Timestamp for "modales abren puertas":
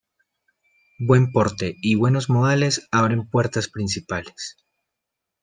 2.27-3.67